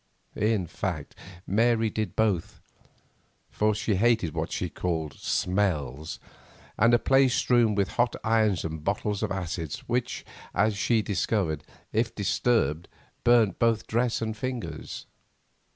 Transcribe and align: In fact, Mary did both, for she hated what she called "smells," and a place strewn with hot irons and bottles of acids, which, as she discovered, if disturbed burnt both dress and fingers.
In 0.35 0.65
fact, 0.65 1.13
Mary 1.45 1.91
did 1.91 2.15
both, 2.15 2.59
for 3.51 3.75
she 3.75 3.97
hated 3.97 4.33
what 4.33 4.51
she 4.51 4.67
called 4.67 5.13
"smells," 5.13 6.19
and 6.75 6.91
a 6.95 6.97
place 6.97 7.35
strewn 7.35 7.75
with 7.75 7.89
hot 7.89 8.15
irons 8.23 8.65
and 8.65 8.83
bottles 8.83 9.21
of 9.21 9.31
acids, 9.31 9.83
which, 9.85 10.25
as 10.55 10.75
she 10.75 11.03
discovered, 11.03 11.63
if 11.93 12.15
disturbed 12.15 12.87
burnt 13.23 13.59
both 13.59 13.85
dress 13.85 14.23
and 14.23 14.35
fingers. 14.35 15.05